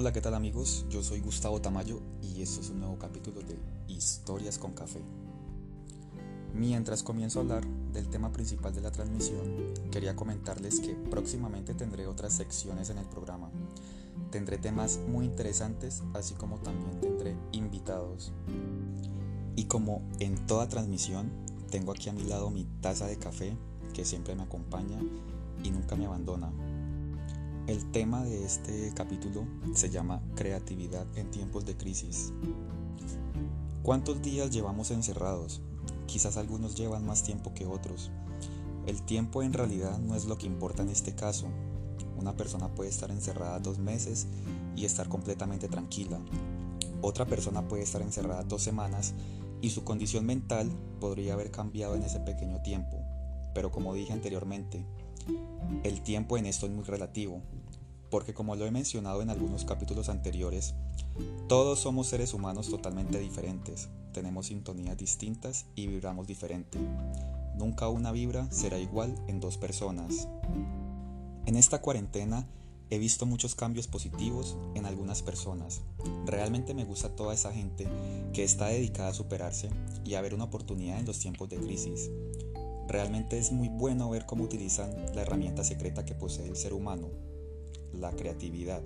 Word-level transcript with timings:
Hola, 0.00 0.14
¿qué 0.14 0.22
tal 0.22 0.34
amigos? 0.34 0.86
Yo 0.88 1.02
soy 1.02 1.20
Gustavo 1.20 1.60
Tamayo 1.60 2.00
y 2.22 2.40
esto 2.40 2.62
es 2.62 2.70
un 2.70 2.80
nuevo 2.80 2.98
capítulo 2.98 3.42
de 3.42 3.58
Historias 3.86 4.56
con 4.56 4.72
Café. 4.72 5.02
Mientras 6.54 7.02
comienzo 7.02 7.38
a 7.38 7.42
hablar 7.42 7.66
del 7.92 8.08
tema 8.08 8.32
principal 8.32 8.74
de 8.74 8.80
la 8.80 8.92
transmisión, 8.92 9.74
quería 9.92 10.16
comentarles 10.16 10.80
que 10.80 10.94
próximamente 10.94 11.74
tendré 11.74 12.06
otras 12.06 12.32
secciones 12.32 12.88
en 12.88 12.96
el 12.96 13.04
programa. 13.04 13.50
Tendré 14.30 14.56
temas 14.56 14.98
muy 15.06 15.26
interesantes, 15.26 16.02
así 16.14 16.32
como 16.32 16.56
también 16.60 16.98
tendré 17.02 17.36
invitados. 17.52 18.32
Y 19.54 19.64
como 19.64 20.00
en 20.18 20.46
toda 20.46 20.70
transmisión, 20.70 21.30
tengo 21.70 21.92
aquí 21.92 22.08
a 22.08 22.14
mi 22.14 22.24
lado 22.24 22.48
mi 22.48 22.64
taza 22.80 23.06
de 23.06 23.18
café 23.18 23.54
que 23.92 24.06
siempre 24.06 24.34
me 24.34 24.44
acompaña 24.44 24.98
y 25.62 25.70
nunca 25.70 25.94
me 25.94 26.06
abandona. 26.06 26.50
El 27.70 27.88
tema 27.92 28.24
de 28.24 28.44
este 28.44 28.92
capítulo 28.96 29.46
se 29.74 29.90
llama 29.90 30.20
Creatividad 30.34 31.06
en 31.16 31.30
tiempos 31.30 31.64
de 31.64 31.76
crisis. 31.76 32.32
¿Cuántos 33.84 34.20
días 34.22 34.50
llevamos 34.50 34.90
encerrados? 34.90 35.62
Quizás 36.06 36.36
algunos 36.36 36.74
llevan 36.74 37.06
más 37.06 37.22
tiempo 37.22 37.54
que 37.54 37.66
otros. 37.66 38.10
El 38.86 39.00
tiempo 39.02 39.44
en 39.44 39.52
realidad 39.52 40.00
no 40.00 40.16
es 40.16 40.24
lo 40.24 40.36
que 40.36 40.48
importa 40.48 40.82
en 40.82 40.88
este 40.88 41.14
caso. 41.14 41.46
Una 42.18 42.36
persona 42.36 42.74
puede 42.74 42.90
estar 42.90 43.12
encerrada 43.12 43.60
dos 43.60 43.78
meses 43.78 44.26
y 44.74 44.84
estar 44.84 45.08
completamente 45.08 45.68
tranquila. 45.68 46.18
Otra 47.02 47.24
persona 47.24 47.68
puede 47.68 47.84
estar 47.84 48.02
encerrada 48.02 48.42
dos 48.42 48.64
semanas 48.64 49.14
y 49.60 49.70
su 49.70 49.84
condición 49.84 50.26
mental 50.26 50.68
podría 50.98 51.34
haber 51.34 51.52
cambiado 51.52 51.94
en 51.94 52.02
ese 52.02 52.18
pequeño 52.18 52.62
tiempo. 52.62 52.96
Pero 53.54 53.70
como 53.70 53.94
dije 53.94 54.12
anteriormente, 54.12 54.84
el 55.84 56.02
tiempo 56.02 56.36
en 56.36 56.46
esto 56.46 56.66
es 56.66 56.72
muy 56.72 56.84
relativo, 56.84 57.40
porque 58.10 58.34
como 58.34 58.56
lo 58.56 58.66
he 58.66 58.70
mencionado 58.70 59.22
en 59.22 59.30
algunos 59.30 59.64
capítulos 59.64 60.08
anteriores, 60.08 60.74
todos 61.48 61.80
somos 61.80 62.08
seres 62.08 62.34
humanos 62.34 62.68
totalmente 62.68 63.18
diferentes, 63.18 63.88
tenemos 64.12 64.46
sintonías 64.46 64.96
distintas 64.96 65.66
y 65.74 65.86
vibramos 65.86 66.26
diferente. 66.26 66.78
Nunca 67.56 67.88
una 67.88 68.10
vibra 68.10 68.50
será 68.50 68.78
igual 68.78 69.14
en 69.28 69.40
dos 69.40 69.56
personas. 69.56 70.28
En 71.46 71.56
esta 71.56 71.80
cuarentena 71.80 72.48
he 72.90 72.98
visto 72.98 73.24
muchos 73.24 73.54
cambios 73.54 73.86
positivos 73.86 74.56
en 74.74 74.84
algunas 74.84 75.22
personas. 75.22 75.82
Realmente 76.26 76.74
me 76.74 76.84
gusta 76.84 77.14
toda 77.14 77.34
esa 77.34 77.52
gente 77.52 77.86
que 78.32 78.42
está 78.42 78.66
dedicada 78.66 79.10
a 79.10 79.14
superarse 79.14 79.70
y 80.04 80.14
a 80.14 80.20
ver 80.20 80.34
una 80.34 80.44
oportunidad 80.44 80.98
en 80.98 81.06
los 81.06 81.20
tiempos 81.20 81.48
de 81.48 81.58
crisis. 81.58 82.10
Realmente 82.90 83.38
es 83.38 83.52
muy 83.52 83.68
bueno 83.68 84.10
ver 84.10 84.26
cómo 84.26 84.42
utilizan 84.42 84.92
la 85.14 85.22
herramienta 85.22 85.62
secreta 85.62 86.04
que 86.04 86.16
posee 86.16 86.48
el 86.48 86.56
ser 86.56 86.72
humano, 86.72 87.08
la 87.92 88.10
creatividad. 88.10 88.82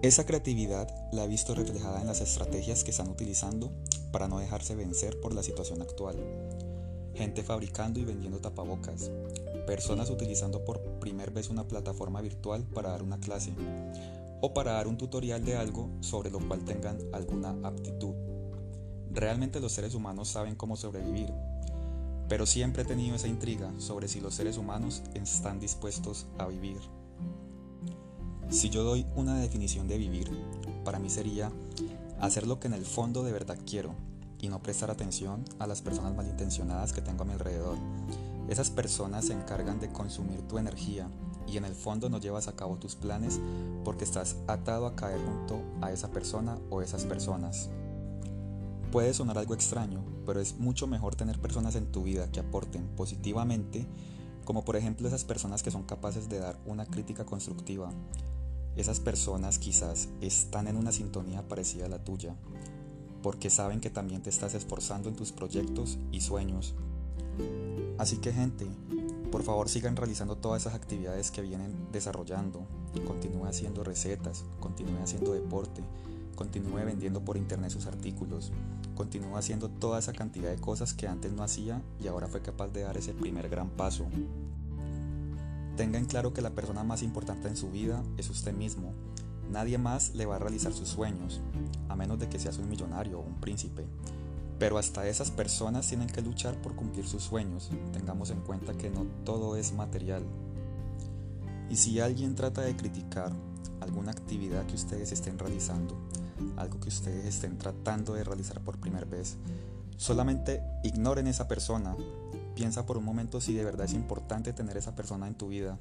Esa 0.00 0.24
creatividad 0.24 0.88
la 1.12 1.24
he 1.24 1.28
visto 1.28 1.54
reflejada 1.54 2.00
en 2.00 2.06
las 2.06 2.22
estrategias 2.22 2.82
que 2.82 2.92
están 2.92 3.10
utilizando 3.10 3.70
para 4.12 4.28
no 4.28 4.38
dejarse 4.38 4.74
vencer 4.74 5.20
por 5.20 5.34
la 5.34 5.42
situación 5.42 5.82
actual. 5.82 6.16
Gente 7.12 7.42
fabricando 7.42 8.00
y 8.00 8.06
vendiendo 8.06 8.38
tapabocas, 8.38 9.10
personas 9.66 10.08
utilizando 10.08 10.64
por 10.64 10.80
primera 11.00 11.32
vez 11.32 11.50
una 11.50 11.68
plataforma 11.68 12.22
virtual 12.22 12.64
para 12.64 12.92
dar 12.92 13.02
una 13.02 13.20
clase 13.20 13.52
o 14.40 14.54
para 14.54 14.72
dar 14.72 14.88
un 14.88 14.96
tutorial 14.96 15.44
de 15.44 15.54
algo 15.54 15.90
sobre 16.00 16.30
lo 16.30 16.38
cual 16.38 16.64
tengan 16.64 16.96
alguna 17.12 17.50
aptitud. 17.62 18.14
Realmente 19.10 19.60
los 19.60 19.72
seres 19.72 19.94
humanos 19.94 20.28
saben 20.28 20.54
cómo 20.54 20.76
sobrevivir 20.76 21.30
pero 22.28 22.46
siempre 22.46 22.82
he 22.82 22.86
tenido 22.86 23.16
esa 23.16 23.28
intriga 23.28 23.72
sobre 23.78 24.08
si 24.08 24.20
los 24.20 24.34
seres 24.34 24.56
humanos 24.56 25.02
están 25.14 25.60
dispuestos 25.60 26.26
a 26.38 26.46
vivir. 26.46 26.78
Si 28.50 28.70
yo 28.70 28.84
doy 28.84 29.06
una 29.14 29.38
definición 29.38 29.88
de 29.88 29.98
vivir, 29.98 30.30
para 30.84 30.98
mí 30.98 31.10
sería 31.10 31.50
hacer 32.20 32.46
lo 32.46 32.60
que 32.60 32.68
en 32.68 32.74
el 32.74 32.84
fondo 32.84 33.22
de 33.22 33.32
verdad 33.32 33.58
quiero 33.66 33.94
y 34.40 34.48
no 34.48 34.62
prestar 34.62 34.90
atención 34.90 35.44
a 35.58 35.66
las 35.66 35.82
personas 35.82 36.14
malintencionadas 36.14 36.92
que 36.92 37.00
tengo 37.00 37.22
a 37.22 37.26
mi 37.26 37.32
alrededor. 37.32 37.78
Esas 38.48 38.70
personas 38.70 39.26
se 39.26 39.32
encargan 39.32 39.80
de 39.80 39.88
consumir 39.88 40.42
tu 40.42 40.58
energía 40.58 41.08
y 41.46 41.56
en 41.56 41.64
el 41.64 41.74
fondo 41.74 42.08
no 42.10 42.18
llevas 42.18 42.48
a 42.48 42.56
cabo 42.56 42.76
tus 42.76 42.94
planes 42.94 43.40
porque 43.84 44.04
estás 44.04 44.36
atado 44.46 44.86
a 44.86 44.94
caer 44.94 45.20
junto 45.24 45.62
a 45.80 45.92
esa 45.92 46.08
persona 46.08 46.58
o 46.70 46.82
esas 46.82 47.04
personas. 47.04 47.70
Puede 48.94 49.12
sonar 49.12 49.38
algo 49.38 49.54
extraño, 49.54 50.04
pero 50.24 50.38
es 50.40 50.56
mucho 50.60 50.86
mejor 50.86 51.16
tener 51.16 51.40
personas 51.40 51.74
en 51.74 51.90
tu 51.90 52.04
vida 52.04 52.30
que 52.30 52.38
aporten 52.38 52.86
positivamente, 52.94 53.88
como 54.44 54.64
por 54.64 54.76
ejemplo 54.76 55.08
esas 55.08 55.24
personas 55.24 55.64
que 55.64 55.72
son 55.72 55.82
capaces 55.82 56.28
de 56.28 56.38
dar 56.38 56.60
una 56.64 56.86
crítica 56.86 57.26
constructiva. 57.26 57.90
Esas 58.76 59.00
personas 59.00 59.58
quizás 59.58 60.10
están 60.20 60.68
en 60.68 60.76
una 60.76 60.92
sintonía 60.92 61.42
parecida 61.48 61.86
a 61.86 61.88
la 61.88 62.04
tuya, 62.04 62.36
porque 63.20 63.50
saben 63.50 63.80
que 63.80 63.90
también 63.90 64.22
te 64.22 64.30
estás 64.30 64.54
esforzando 64.54 65.08
en 65.08 65.16
tus 65.16 65.32
proyectos 65.32 65.98
y 66.12 66.20
sueños. 66.20 66.76
Así 67.98 68.18
que 68.18 68.32
gente, 68.32 68.68
por 69.32 69.42
favor 69.42 69.68
sigan 69.68 69.96
realizando 69.96 70.36
todas 70.36 70.62
esas 70.62 70.74
actividades 70.74 71.32
que 71.32 71.42
vienen 71.42 71.88
desarrollando. 71.90 72.64
Continúe 73.08 73.46
haciendo 73.46 73.82
recetas, 73.82 74.44
continúe 74.60 75.02
haciendo 75.02 75.32
deporte, 75.32 75.82
continúe 76.36 76.84
vendiendo 76.84 77.24
por 77.24 77.36
internet 77.36 77.70
sus 77.70 77.86
artículos, 77.86 78.52
continúe 78.94 79.36
haciendo 79.36 79.68
toda 79.68 79.98
esa 79.98 80.12
cantidad 80.12 80.50
de 80.50 80.60
cosas 80.60 80.94
que 80.94 81.08
antes 81.08 81.32
no 81.32 81.42
hacía 81.42 81.82
y 82.02 82.06
ahora 82.06 82.28
fue 82.28 82.42
capaz 82.42 82.68
de 82.68 82.82
dar 82.82 82.96
ese 82.96 83.12
primer 83.12 83.48
gran 83.48 83.68
paso. 83.70 84.06
Tenga 85.76 85.98
en 85.98 86.04
claro 86.04 86.32
que 86.32 86.42
la 86.42 86.50
persona 86.50 86.84
más 86.84 87.02
importante 87.02 87.48
en 87.48 87.56
su 87.56 87.70
vida 87.70 88.02
es 88.16 88.30
usted 88.30 88.52
mismo. 88.52 88.92
Nadie 89.50 89.76
más 89.76 90.14
le 90.14 90.24
va 90.24 90.36
a 90.36 90.38
realizar 90.38 90.72
sus 90.72 90.88
sueños, 90.88 91.40
a 91.88 91.96
menos 91.96 92.18
de 92.18 92.28
que 92.28 92.38
seas 92.38 92.58
un 92.58 92.68
millonario 92.68 93.18
o 93.18 93.22
un 93.22 93.40
príncipe. 93.40 93.84
Pero 94.58 94.78
hasta 94.78 95.06
esas 95.08 95.30
personas 95.30 95.88
tienen 95.88 96.06
que 96.06 96.22
luchar 96.22 96.60
por 96.62 96.76
cumplir 96.76 97.06
sus 97.06 97.24
sueños. 97.24 97.70
Tengamos 97.92 98.30
en 98.30 98.40
cuenta 98.40 98.74
que 98.74 98.88
no 98.88 99.04
todo 99.24 99.56
es 99.56 99.72
material. 99.72 100.22
Y 101.68 101.76
si 101.76 101.98
alguien 101.98 102.34
trata 102.36 102.62
de 102.62 102.76
criticar 102.76 103.32
alguna 103.84 104.10
actividad 104.10 104.66
que 104.66 104.74
ustedes 104.74 105.12
estén 105.12 105.38
realizando, 105.38 105.96
algo 106.56 106.80
que 106.80 106.88
ustedes 106.88 107.24
estén 107.24 107.58
tratando 107.58 108.14
de 108.14 108.24
realizar 108.24 108.60
por 108.60 108.78
primera 108.78 109.06
vez, 109.06 109.36
solamente 109.96 110.62
ignoren 110.82 111.26
esa 111.26 111.48
persona. 111.48 111.96
Piensa 112.54 112.86
por 112.86 112.96
un 112.96 113.04
momento 113.04 113.40
si 113.40 113.54
de 113.54 113.64
verdad 113.64 113.86
es 113.86 113.94
importante 113.94 114.52
tener 114.52 114.76
esa 114.76 114.94
persona 114.94 115.26
en 115.26 115.34
tu 115.34 115.48
vida. 115.48 115.78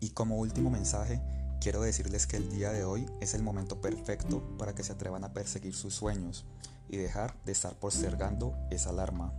Y 0.00 0.10
como 0.10 0.38
último 0.38 0.70
mensaje, 0.70 1.20
quiero 1.60 1.80
decirles 1.80 2.26
que 2.26 2.36
el 2.36 2.50
día 2.50 2.72
de 2.72 2.84
hoy 2.84 3.06
es 3.20 3.34
el 3.34 3.42
momento 3.42 3.80
perfecto 3.80 4.42
para 4.58 4.74
que 4.74 4.84
se 4.84 4.92
atrevan 4.92 5.24
a 5.24 5.32
perseguir 5.32 5.74
sus 5.74 5.94
sueños 5.94 6.44
y 6.88 6.96
dejar 6.96 7.34
de 7.44 7.52
estar 7.52 7.74
postergando 7.74 8.54
esa 8.70 8.90
alarma. 8.90 9.32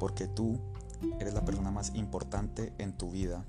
Porque 0.00 0.26
tú 0.26 0.58
eres 1.20 1.34
la 1.34 1.44
persona 1.44 1.70
más 1.70 1.94
importante 1.94 2.72
en 2.78 2.92
tu 2.92 3.10
vida. 3.10 3.44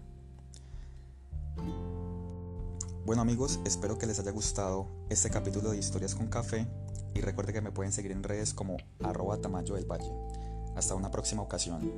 Bueno 3.09 3.23
amigos, 3.23 3.59
espero 3.65 3.97
que 3.97 4.05
les 4.05 4.19
haya 4.19 4.29
gustado 4.29 4.85
este 5.09 5.31
capítulo 5.31 5.71
de 5.71 5.79
Historias 5.79 6.13
con 6.13 6.27
Café 6.27 6.67
y 7.15 7.21
recuerden 7.21 7.55
que 7.55 7.61
me 7.61 7.71
pueden 7.71 7.91
seguir 7.91 8.11
en 8.11 8.21
redes 8.21 8.53
como 8.53 8.77
arroba 9.01 9.41
tamayo 9.41 9.73
del 9.73 9.91
valle. 9.91 10.13
Hasta 10.75 10.93
una 10.93 11.09
próxima 11.09 11.41
ocasión. 11.41 11.91